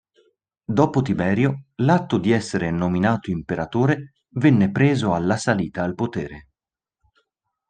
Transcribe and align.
Dopo 0.65 1.03
Tiberio, 1.03 1.65
l'atto 1.75 2.17
di 2.17 2.31
essere 2.31 2.71
nominato 2.71 3.29
imperatore 3.29 4.13
venne 4.29 4.71
preso 4.71 5.13
alla 5.13 5.37
salita 5.37 5.83
al 5.83 5.93
potere. 5.93 6.47